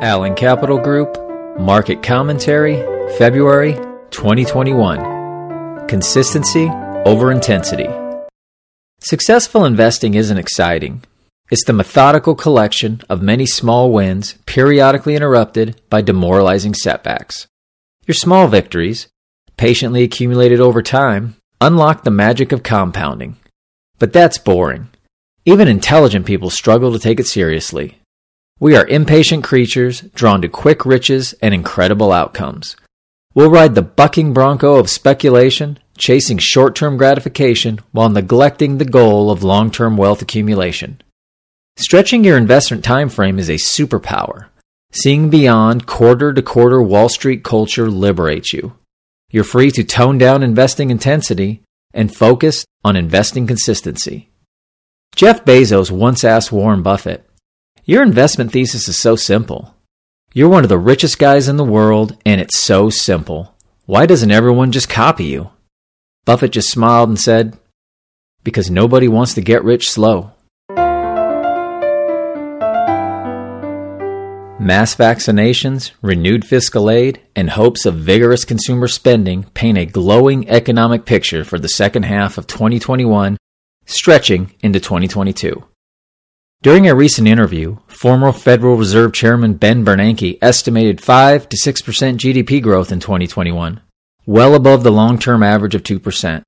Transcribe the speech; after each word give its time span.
Allen 0.00 0.36
Capital 0.36 0.78
Group, 0.78 1.18
Market 1.58 2.04
Commentary, 2.04 2.76
February 3.18 3.72
2021. 4.10 5.88
Consistency 5.88 6.68
over 7.04 7.32
intensity. 7.32 7.88
Successful 9.00 9.64
investing 9.64 10.14
isn't 10.14 10.38
exciting. 10.38 11.02
It's 11.50 11.64
the 11.64 11.72
methodical 11.72 12.36
collection 12.36 13.02
of 13.08 13.22
many 13.22 13.44
small 13.44 13.90
wins, 13.90 14.34
periodically 14.46 15.16
interrupted 15.16 15.80
by 15.90 16.02
demoralizing 16.02 16.74
setbacks. 16.74 17.48
Your 18.06 18.14
small 18.14 18.46
victories, 18.46 19.08
patiently 19.56 20.04
accumulated 20.04 20.60
over 20.60 20.80
time, 20.80 21.34
unlock 21.60 22.04
the 22.04 22.12
magic 22.12 22.52
of 22.52 22.62
compounding. 22.62 23.36
But 23.98 24.12
that's 24.12 24.38
boring. 24.38 24.90
Even 25.44 25.66
intelligent 25.66 26.24
people 26.24 26.50
struggle 26.50 26.92
to 26.92 27.00
take 27.00 27.18
it 27.18 27.26
seriously. 27.26 27.98
We 28.60 28.74
are 28.76 28.86
impatient 28.86 29.44
creatures 29.44 30.00
drawn 30.00 30.42
to 30.42 30.48
quick 30.48 30.84
riches 30.84 31.32
and 31.40 31.54
incredible 31.54 32.10
outcomes. 32.10 32.74
We'll 33.32 33.50
ride 33.50 33.76
the 33.76 33.82
bucking 33.82 34.32
bronco 34.32 34.76
of 34.76 34.90
speculation, 34.90 35.78
chasing 35.96 36.38
short 36.38 36.74
term 36.74 36.96
gratification 36.96 37.78
while 37.92 38.08
neglecting 38.08 38.78
the 38.78 38.84
goal 38.84 39.30
of 39.30 39.44
long 39.44 39.70
term 39.70 39.96
wealth 39.96 40.22
accumulation. 40.22 41.00
Stretching 41.76 42.24
your 42.24 42.36
investment 42.36 42.82
time 42.82 43.08
frame 43.08 43.38
is 43.38 43.48
a 43.48 43.54
superpower. 43.54 44.46
Seeing 44.90 45.30
beyond 45.30 45.86
quarter 45.86 46.32
to 46.32 46.42
quarter 46.42 46.82
Wall 46.82 47.08
Street 47.08 47.44
culture 47.44 47.88
liberates 47.88 48.52
you. 48.52 48.76
You're 49.30 49.44
free 49.44 49.70
to 49.72 49.84
tone 49.84 50.18
down 50.18 50.42
investing 50.42 50.90
intensity 50.90 51.62
and 51.94 52.12
focus 52.12 52.64
on 52.84 52.96
investing 52.96 53.46
consistency. 53.46 54.30
Jeff 55.14 55.44
Bezos 55.44 55.92
once 55.92 56.24
asked 56.24 56.50
Warren 56.50 56.82
Buffett, 56.82 57.27
your 57.88 58.02
investment 58.02 58.52
thesis 58.52 58.86
is 58.86 59.00
so 59.00 59.16
simple. 59.16 59.74
You're 60.34 60.50
one 60.50 60.62
of 60.62 60.68
the 60.68 60.76
richest 60.76 61.18
guys 61.18 61.48
in 61.48 61.56
the 61.56 61.64
world, 61.64 62.18
and 62.26 62.38
it's 62.38 62.60
so 62.60 62.90
simple. 62.90 63.54
Why 63.86 64.04
doesn't 64.04 64.30
everyone 64.30 64.72
just 64.72 64.90
copy 64.90 65.24
you? 65.24 65.48
Buffett 66.26 66.52
just 66.52 66.70
smiled 66.70 67.08
and 67.08 67.18
said, 67.18 67.58
Because 68.44 68.70
nobody 68.70 69.08
wants 69.08 69.32
to 69.34 69.40
get 69.40 69.64
rich 69.64 69.88
slow. 69.88 70.32
Mass 74.60 74.94
vaccinations, 74.94 75.92
renewed 76.02 76.44
fiscal 76.44 76.90
aid, 76.90 77.22
and 77.34 77.48
hopes 77.48 77.86
of 77.86 77.94
vigorous 77.94 78.44
consumer 78.44 78.88
spending 78.88 79.44
paint 79.54 79.78
a 79.78 79.86
glowing 79.86 80.46
economic 80.50 81.06
picture 81.06 81.42
for 81.42 81.58
the 81.58 81.70
second 81.70 82.02
half 82.02 82.36
of 82.36 82.46
2021, 82.46 83.38
stretching 83.86 84.52
into 84.60 84.78
2022. 84.78 85.64
During 86.60 86.88
a 86.88 86.94
recent 86.94 87.28
interview, 87.28 87.76
former 87.86 88.32
Federal 88.32 88.76
Reserve 88.76 89.12
Chairman 89.12 89.54
Ben 89.54 89.84
Bernanke 89.84 90.38
estimated 90.42 91.00
5 91.00 91.48
to 91.50 91.56
6% 91.56 91.82
GDP 92.16 92.60
growth 92.60 92.90
in 92.90 92.98
2021, 92.98 93.80
well 94.26 94.56
above 94.56 94.82
the 94.82 94.90
long 94.90 95.20
term 95.20 95.44
average 95.44 95.76
of 95.76 95.84
2%. 95.84 96.42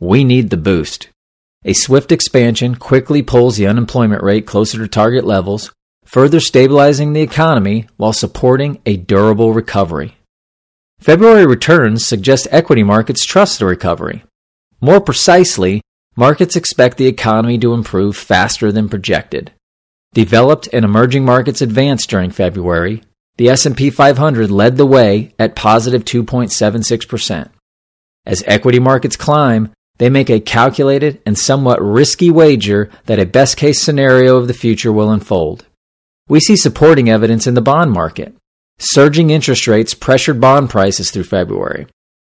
We 0.00 0.24
need 0.24 0.48
the 0.48 0.56
boost. 0.56 1.10
A 1.66 1.74
swift 1.74 2.12
expansion 2.12 2.76
quickly 2.76 3.22
pulls 3.22 3.58
the 3.58 3.66
unemployment 3.66 4.22
rate 4.22 4.46
closer 4.46 4.78
to 4.78 4.88
target 4.88 5.26
levels, 5.26 5.70
further 6.06 6.40
stabilizing 6.40 7.12
the 7.12 7.20
economy 7.20 7.86
while 7.98 8.14
supporting 8.14 8.80
a 8.86 8.96
durable 8.96 9.52
recovery. 9.52 10.16
February 10.98 11.44
returns 11.44 12.06
suggest 12.06 12.48
equity 12.50 12.82
markets 12.82 13.26
trust 13.26 13.58
the 13.58 13.66
recovery. 13.66 14.24
More 14.80 15.00
precisely, 15.00 15.82
markets 16.16 16.56
expect 16.56 16.98
the 16.98 17.06
economy 17.06 17.58
to 17.58 17.74
improve 17.74 18.16
faster 18.16 18.70
than 18.70 18.88
projected. 18.88 19.52
Developed 20.14 20.68
and 20.72 20.84
emerging 20.84 21.24
markets 21.24 21.62
advanced 21.62 22.10
during 22.10 22.30
February. 22.30 23.02
The 23.36 23.48
S&P 23.48 23.88
500 23.90 24.50
led 24.50 24.76
the 24.76 24.86
way 24.86 25.34
at 25.38 25.56
positive 25.56 26.04
2.76%. 26.04 27.48
As 28.26 28.44
equity 28.46 28.78
markets 28.78 29.16
climb, 29.16 29.72
they 29.98 30.10
make 30.10 30.30
a 30.30 30.40
calculated 30.40 31.22
and 31.24 31.38
somewhat 31.38 31.82
risky 31.82 32.30
wager 32.30 32.90
that 33.06 33.18
a 33.18 33.26
best 33.26 33.56
case 33.56 33.80
scenario 33.80 34.36
of 34.36 34.48
the 34.48 34.54
future 34.54 34.92
will 34.92 35.10
unfold. 35.10 35.66
We 36.28 36.40
see 36.40 36.56
supporting 36.56 37.08
evidence 37.08 37.46
in 37.46 37.54
the 37.54 37.60
bond 37.60 37.92
market. 37.92 38.34
Surging 38.78 39.30
interest 39.30 39.66
rates 39.66 39.94
pressured 39.94 40.40
bond 40.40 40.70
prices 40.70 41.10
through 41.10 41.24
February. 41.24 41.86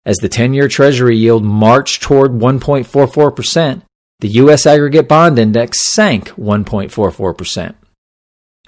As 0.06 0.16
the 0.18 0.28
10 0.28 0.54
year 0.54 0.68
Treasury 0.68 1.16
yield 1.16 1.44
marched 1.44 2.02
toward 2.02 2.32
1.44%, 2.32 3.82
the 4.20 4.28
U.S. 4.28 4.66
aggregate 4.66 5.08
bond 5.08 5.38
index 5.38 5.92
sank 5.92 6.28
1.44%. 6.30 7.74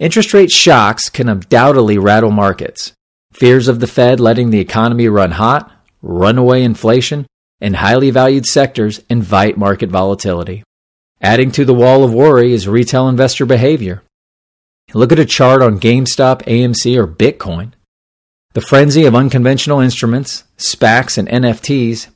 Interest 0.00 0.34
rate 0.34 0.50
shocks 0.50 1.09
can 1.09 1.28
undoubtedly 1.28 1.98
rattle 1.98 2.31
markets. 2.31 2.92
Fears 3.32 3.69
of 3.69 3.81
the 3.81 3.87
Fed 3.87 4.21
letting 4.21 4.50
the 4.50 4.60
economy 4.60 5.09
run 5.09 5.32
hot, 5.32 5.71
runaway 6.03 6.62
inflation, 6.62 7.26
and 7.60 7.76
highly 7.76 8.10
valued 8.10 8.44
sectors 8.44 9.00
invite 9.09 9.56
market 9.56 9.91
volatility. 9.91 10.65
Adding 11.21 11.53
to 11.53 11.65
the 11.65 11.75
wall 11.75 12.03
of 12.03 12.12
worry 12.12 12.53
is 12.53 12.66
retail 12.66 13.09
investor 13.09 13.47
behavior. 13.47 14.03
Look 14.92 15.12
at 15.12 15.19
a 15.19 15.25
chart 15.25 15.62
on 15.62 15.78
GameStop, 15.78 16.42
AMC, 16.42 16.97
or 16.97 17.06
Bitcoin. 17.06 17.72
The 18.55 18.61
frenzy 18.61 19.07
of 19.07 19.15
unconventional 19.15 19.81
instruments, 19.81 20.45
SPACs 20.59 21.17
and 21.17 21.27
NFTs, 21.27 22.09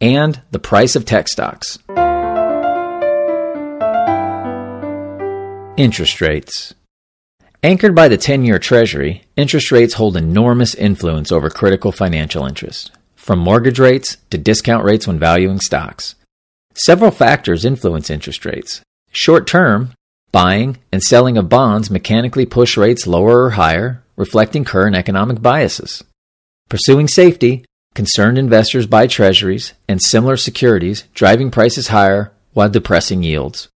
and 0.00 0.40
the 0.50 0.58
price 0.58 0.96
of 0.96 1.04
tech 1.04 1.28
stocks. 1.28 1.78
Interest 5.76 6.20
rates. 6.20 6.74
Anchored 7.62 7.94
by 7.94 8.08
the 8.08 8.16
10 8.16 8.44
year 8.44 8.58
Treasury, 8.58 9.26
interest 9.36 9.70
rates 9.70 9.94
hold 9.94 10.16
enormous 10.16 10.74
influence 10.74 11.30
over 11.30 11.50
critical 11.50 11.92
financial 11.92 12.44
interest, 12.44 12.90
from 13.14 13.38
mortgage 13.38 13.78
rates 13.78 14.16
to 14.30 14.38
discount 14.38 14.84
rates 14.84 15.06
when 15.06 15.20
valuing 15.20 15.60
stocks. 15.60 16.16
Several 16.74 17.12
factors 17.12 17.64
influence 17.64 18.10
interest 18.10 18.44
rates. 18.44 18.80
Short 19.12 19.46
term, 19.46 19.92
buying 20.32 20.78
and 20.90 21.00
selling 21.00 21.38
of 21.38 21.48
bonds 21.48 21.92
mechanically 21.92 22.44
push 22.44 22.76
rates 22.76 23.06
lower 23.06 23.44
or 23.44 23.50
higher, 23.50 24.02
reflecting 24.16 24.64
current 24.64 24.96
economic 24.96 25.40
biases. 25.40 26.02
Pursuing 26.68 27.06
safety, 27.06 27.64
concerned 27.94 28.38
investors 28.38 28.86
buy 28.86 29.06
treasuries 29.06 29.74
and 29.88 30.02
similar 30.02 30.36
securities, 30.36 31.04
driving 31.14 31.50
prices 31.50 31.88
higher 31.88 32.32
while 32.52 32.68
depressing 32.68 33.22
yields. 33.22 33.68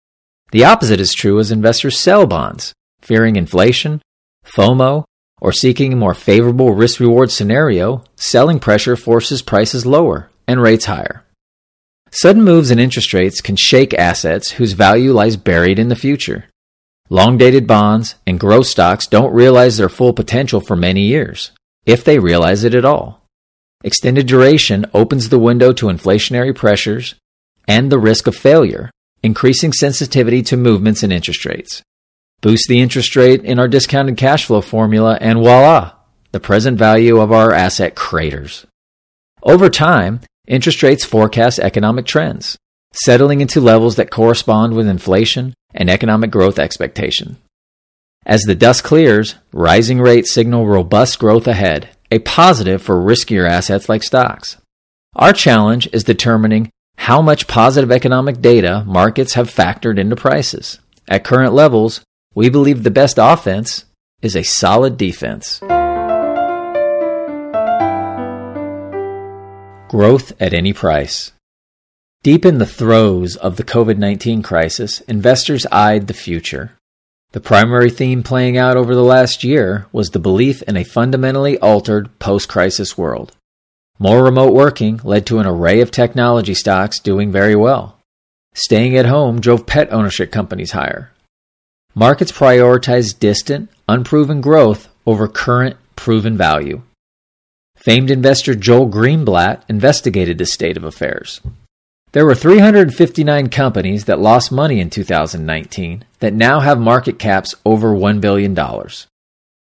The 0.51 0.65
opposite 0.65 0.99
is 0.99 1.13
true 1.13 1.39
as 1.39 1.51
investors 1.51 1.99
sell 1.99 2.25
bonds, 2.25 2.73
fearing 3.01 3.35
inflation, 3.35 4.01
FOMO, 4.45 5.03
or 5.41 5.51
seeking 5.51 5.93
a 5.93 5.97
more 5.97 6.13
favorable 6.13 6.73
risk 6.73 6.99
reward 6.99 7.31
scenario, 7.31 8.03
selling 8.15 8.59
pressure 8.59 8.95
forces 8.95 9.41
prices 9.41 9.85
lower 9.85 10.29
and 10.47 10.61
rates 10.61 10.85
higher. 10.85 11.23
Sudden 12.11 12.43
moves 12.43 12.71
in 12.71 12.79
interest 12.79 13.13
rates 13.13 13.39
can 13.39 13.55
shake 13.55 13.93
assets 13.93 14.51
whose 14.51 14.73
value 14.73 15.13
lies 15.13 15.37
buried 15.37 15.77
in 15.77 15.89
the 15.89 15.95
future. 15.95 16.45
Long 17.11 17.39
dated 17.39 17.65
bonds 17.65 18.15
and 18.27 18.39
growth 18.39 18.67
stocks 18.67 19.07
don't 19.07 19.33
realize 19.33 19.77
their 19.77 19.89
full 19.89 20.13
potential 20.13 20.61
for 20.61 20.75
many 20.75 21.01
years, 21.01 21.51
if 21.85 22.03
they 22.03 22.19
realize 22.19 22.63
it 22.63 22.75
at 22.75 22.85
all. 22.85 23.25
Extended 23.83 24.27
duration 24.27 24.85
opens 24.93 25.29
the 25.29 25.39
window 25.39 25.73
to 25.73 25.87
inflationary 25.87 26.55
pressures 26.55 27.15
and 27.67 27.91
the 27.91 27.97
risk 27.97 28.27
of 28.27 28.35
failure, 28.35 28.91
increasing 29.23 29.73
sensitivity 29.73 30.43
to 30.43 30.57
movements 30.57 31.01
in 31.01 31.11
interest 31.11 31.45
rates. 31.45 31.81
Boost 32.41 32.67
the 32.67 32.79
interest 32.79 33.15
rate 33.15 33.43
in 33.43 33.57
our 33.57 33.67
discounted 33.67 34.15
cash 34.15 34.45
flow 34.45 34.61
formula, 34.61 35.17
and 35.19 35.39
voila, 35.39 35.93
the 36.31 36.39
present 36.39 36.77
value 36.77 37.19
of 37.19 37.31
our 37.31 37.53
asset 37.53 37.95
craters. 37.95 38.67
Over 39.41 39.69
time, 39.69 40.21
interest 40.47 40.83
rates 40.83 41.05
forecast 41.05 41.57
economic 41.57 42.05
trends, 42.05 42.57
settling 42.93 43.41
into 43.41 43.61
levels 43.61 43.95
that 43.95 44.11
correspond 44.11 44.73
with 44.73 44.87
inflation 44.87 45.53
and 45.73 45.89
economic 45.89 46.31
growth 46.31 46.59
expectation. 46.59 47.37
As 48.25 48.41
the 48.41 48.55
dust 48.55 48.83
clears, 48.83 49.35
rising 49.53 49.99
rates 50.01 50.33
signal 50.33 50.67
robust 50.67 51.19
growth 51.19 51.47
ahead, 51.47 51.89
a 52.11 52.19
positive 52.19 52.81
for 52.81 52.95
riskier 52.99 53.47
assets 53.49 53.87
like 53.87 54.03
stocks. 54.03 54.57
Our 55.15 55.33
challenge 55.33 55.87
is 55.93 56.03
determining 56.03 56.69
how 56.97 57.21
much 57.21 57.47
positive 57.47 57.91
economic 57.91 58.41
data 58.41 58.83
markets 58.85 59.33
have 59.33 59.49
factored 59.49 59.97
into 59.97 60.15
prices. 60.15 60.79
At 61.07 61.23
current 61.23 61.53
levels, 61.53 62.01
we 62.35 62.49
believe 62.49 62.83
the 62.83 62.91
best 62.91 63.17
offense 63.19 63.85
is 64.21 64.35
a 64.35 64.43
solid 64.43 64.97
defense. 64.97 65.59
Growth 69.89 70.33
at 70.39 70.53
any 70.53 70.73
price. 70.73 71.31
Deep 72.21 72.45
in 72.45 72.57
the 72.57 72.65
throes 72.65 73.37
of 73.37 73.55
the 73.55 73.63
COVID 73.63 73.97
19 73.97 74.43
crisis, 74.43 74.99
investors 75.01 75.65
eyed 75.71 76.07
the 76.07 76.13
future. 76.13 76.77
The 77.31 77.39
primary 77.39 77.89
theme 77.89 78.23
playing 78.23 78.57
out 78.57 78.75
over 78.75 78.93
the 78.93 79.03
last 79.03 79.45
year 79.45 79.85
was 79.93 80.09
the 80.09 80.19
belief 80.19 80.61
in 80.63 80.75
a 80.75 80.83
fundamentally 80.83 81.57
altered 81.59 82.19
post 82.19 82.49
crisis 82.49 82.97
world. 82.97 83.31
More 83.99 84.21
remote 84.21 84.53
working 84.53 84.99
led 85.03 85.25
to 85.27 85.39
an 85.39 85.45
array 85.45 85.79
of 85.79 85.91
technology 85.91 86.53
stocks 86.53 86.99
doing 86.99 87.31
very 87.31 87.55
well. 87.55 87.97
Staying 88.53 88.97
at 88.97 89.05
home 89.05 89.39
drove 89.39 89.65
pet 89.65 89.89
ownership 89.93 90.29
companies 90.29 90.71
higher. 90.71 91.13
Markets 91.95 92.33
prioritized 92.33 93.19
distant, 93.19 93.69
unproven 93.87 94.41
growth 94.41 94.89
over 95.05 95.29
current 95.29 95.77
proven 95.95 96.35
value. 96.35 96.81
Famed 97.77 98.11
investor 98.11 98.55
Joel 98.55 98.89
Greenblatt 98.89 99.61
investigated 99.69 100.37
this 100.37 100.51
state 100.51 100.75
of 100.75 100.83
affairs. 100.83 101.39
There 102.11 102.25
were 102.25 102.33
359 102.33 103.49
companies 103.49 104.05
that 104.05 104.19
lost 104.19 104.51
money 104.51 104.79
in 104.79 104.89
2019 104.89 106.05
that 106.19 106.33
now 106.33 106.59
have 106.59 106.79
market 106.79 107.19
caps 107.19 107.53
over 107.63 107.89
$1 107.89 108.19
billion. 108.19 108.57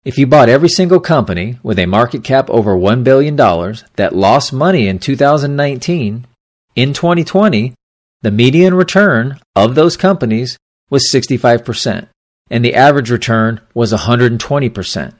If 0.04 0.18
you 0.18 0.26
bought 0.26 0.48
every 0.48 0.68
single 0.68 1.00
company 1.00 1.58
with 1.64 1.80
a 1.80 1.86
market 1.86 2.22
cap 2.22 2.48
over 2.48 2.76
$1 2.76 3.02
billion 3.02 3.34
that 3.34 4.14
lost 4.14 4.52
money 4.52 4.86
in 4.86 5.00
2019, 5.00 6.26
in 6.76 6.92
2020, 6.92 7.74
the 8.22 8.30
median 8.30 8.74
return 8.74 9.40
of 9.56 9.74
those 9.74 9.96
companies 9.96 10.56
was 10.90 11.10
65%, 11.12 12.06
and 12.50 12.64
the 12.64 12.76
average 12.76 13.10
return 13.10 13.60
was 13.74 13.92
120%. 13.92 15.12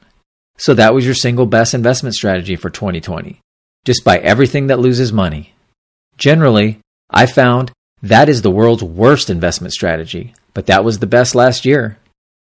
So 0.56 0.73
that 0.75 0.94
was 0.94 1.05
your 1.05 1.14
single 1.14 1.47
best 1.47 1.75
investment 1.75 2.14
strategy 2.14 2.55
for 2.55 2.71
2020. 2.71 3.41
Just 3.85 4.05
buy 4.05 4.19
everything 4.19 4.69
that 4.69 4.79
loses 4.79 5.12
money. 5.12 5.55
Generally, 6.17 6.81
I 7.10 7.26
found 7.26 7.72
that 8.02 8.28
is 8.28 8.43
the 8.43 8.50
world's 8.50 8.82
worst 8.82 9.31
investment 9.31 9.72
strategy, 9.72 10.34
but 10.55 10.66
that 10.66 10.84
was 10.84 10.99
the 10.99 11.06
best 11.06 11.34
last 11.34 11.64
year. 11.64 11.99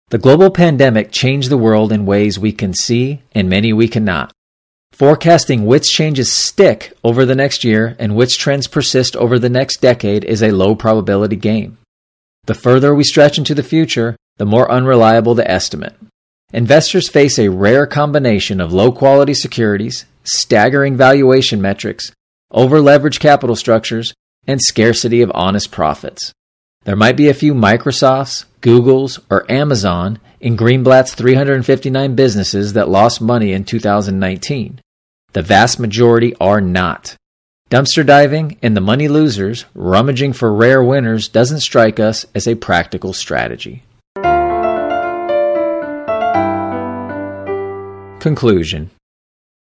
The 0.10 0.18
global 0.18 0.50
pandemic 0.50 1.12
changed 1.12 1.50
the 1.50 1.58
world 1.58 1.92
in 1.92 2.06
ways 2.06 2.40
we 2.40 2.52
can 2.52 2.74
see 2.74 3.22
and 3.34 3.48
many 3.48 3.72
we 3.74 3.88
cannot. 3.88 4.34
Forecasting 4.92 5.66
which 5.66 5.84
changes 5.84 6.34
stick 6.34 6.94
over 7.04 7.26
the 7.26 7.36
next 7.36 7.64
year 7.64 7.96
and 8.00 8.16
which 8.16 8.38
trends 8.38 8.68
persist 8.68 9.16
over 9.16 9.38
the 9.38 9.50
next 9.50 9.82
decade 9.82 10.24
is 10.24 10.42
a 10.42 10.52
low 10.52 10.76
probability 10.76 11.36
game. 11.36 11.78
The 12.46 12.56
further 12.56 12.96
we 12.96 13.04
stretch 13.04 13.38
into 13.38 13.54
the 13.54 13.64
future, 13.64 14.16
the 14.38 14.46
more 14.46 14.70
unreliable 14.72 15.36
the 15.36 15.50
estimate. 15.50 15.96
Investors 16.52 17.08
face 17.08 17.38
a 17.38 17.50
rare 17.50 17.86
combination 17.86 18.60
of 18.60 18.74
low 18.74 18.92
quality 18.92 19.36
securities, 19.36 20.06
staggering 20.24 20.98
valuation 20.98 21.62
metrics, 21.62 22.12
over 22.52 22.80
leveraged 22.80 23.20
capital 23.20 23.56
structures, 23.56 24.14
and 24.48 24.62
scarcity 24.62 25.22
of 25.22 25.32
honest 25.34 25.72
profits. 25.72 26.34
There 26.86 26.96
might 26.96 27.18
be 27.18 27.30
a 27.30 27.34
few 27.34 27.54
Microsofts, 27.54 28.46
Googles, 28.62 29.20
or 29.30 29.50
Amazon 29.52 30.20
in 30.40 30.58
Greenblatt's 30.58 31.14
359 31.14 32.16
businesses 32.16 32.74
that 32.74 32.90
lost 32.90 33.22
money 33.22 33.52
in 33.52 33.64
2019. 33.64 34.82
The 35.34 35.42
vast 35.42 35.80
majority 35.80 36.36
are 36.40 36.62
not. 36.62 37.16
Dumpster 37.70 38.04
diving 38.06 38.58
and 38.64 38.76
the 38.76 38.82
money 38.82 39.08
losers 39.08 39.66
rummaging 39.76 40.34
for 40.34 40.52
rare 40.52 40.84
winners 40.84 41.28
doesn't 41.28 41.60
strike 41.60 42.00
us 42.00 42.26
as 42.34 42.48
a 42.48 42.56
practical 42.56 43.14
strategy. 43.14 43.84
Conclusion 48.20 48.90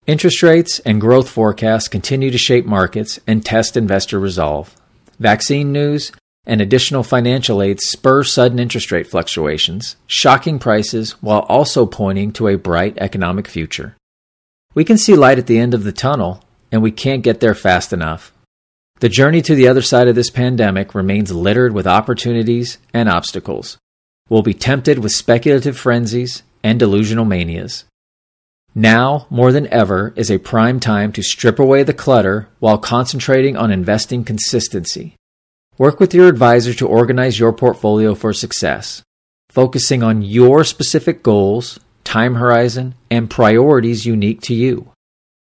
Interest 0.07 0.41
rates 0.41 0.79
and 0.79 0.99
growth 0.99 1.29
forecasts 1.29 1.87
continue 1.87 2.31
to 2.31 2.37
shape 2.37 2.65
markets 2.65 3.19
and 3.27 3.45
test 3.45 3.77
investor 3.77 4.19
resolve. 4.19 4.75
Vaccine 5.19 5.71
news 5.71 6.11
and 6.45 6.61
additional 6.61 7.03
financial 7.03 7.61
aid 7.61 7.79
spur 7.79 8.23
sudden 8.23 8.57
interest 8.57 8.91
rate 8.91 9.05
fluctuations, 9.05 9.97
shocking 10.07 10.57
prices 10.57 11.11
while 11.21 11.41
also 11.41 11.85
pointing 11.85 12.31
to 12.31 12.47
a 12.47 12.57
bright 12.57 12.97
economic 12.97 13.47
future. 13.47 13.95
We 14.73 14.83
can 14.83 14.97
see 14.97 15.15
light 15.15 15.37
at 15.37 15.47
the 15.47 15.59
end 15.59 15.73
of 15.73 15.83
the 15.83 15.91
tunnel, 15.91 16.43
and 16.71 16.81
we 16.81 16.91
can't 16.91 17.23
get 17.23 17.39
there 17.39 17.53
fast 17.53 17.93
enough. 17.93 18.31
The 18.99 19.09
journey 19.09 19.41
to 19.43 19.55
the 19.55 19.67
other 19.67 19.81
side 19.81 20.07
of 20.07 20.15
this 20.15 20.29
pandemic 20.29 20.95
remains 20.95 21.31
littered 21.31 21.73
with 21.73 21.87
opportunities 21.87 22.79
and 22.93 23.07
obstacles. 23.07 23.77
We'll 24.27 24.41
be 24.41 24.53
tempted 24.53 24.99
with 24.99 25.11
speculative 25.11 25.77
frenzies 25.77 26.43
and 26.63 26.79
delusional 26.79 27.25
manias. 27.25 27.85
Now, 28.79 29.27
more 29.29 29.51
than 29.51 29.67
ever, 29.73 30.13
is 30.15 30.31
a 30.31 30.37
prime 30.37 30.79
time 30.79 31.11
to 31.11 31.21
strip 31.21 31.59
away 31.59 31.83
the 31.83 31.93
clutter 31.93 32.47
while 32.59 32.77
concentrating 32.77 33.57
on 33.57 33.71
investing 33.71 34.23
consistency. 34.23 35.15
Work 35.77 35.99
with 35.99 36.13
your 36.13 36.29
advisor 36.29 36.73
to 36.75 36.87
organize 36.87 37.37
your 37.37 37.51
portfolio 37.51 38.15
for 38.15 38.31
success, 38.31 39.03
focusing 39.49 40.01
on 40.01 40.21
your 40.21 40.63
specific 40.63 41.23
goals, 41.23 41.77
time 42.05 42.35
horizon, 42.35 42.95
and 43.11 43.29
priorities 43.29 44.05
unique 44.05 44.39
to 44.43 44.53
you. 44.53 44.93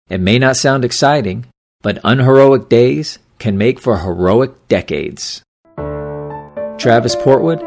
It 0.09 0.19
may 0.19 0.37
not 0.37 0.57
sound 0.57 0.83
exciting, 0.83 1.45
but 1.81 1.99
unheroic 2.03 2.67
days 2.67 3.17
can 3.39 3.57
make 3.57 3.79
for 3.79 3.99
heroic 3.99 4.67
decades. 4.67 5.41
Travis 6.77 7.15
Portwood, 7.15 7.61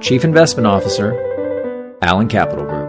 Chief 0.00 0.24
Investment 0.24 0.66
Officer, 0.66 1.12
Allen 2.00 2.28
Capital 2.28 2.64
Group. 2.64 2.85